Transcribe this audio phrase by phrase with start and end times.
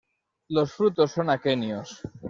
[0.49, 2.01] Los frutos son aquenios.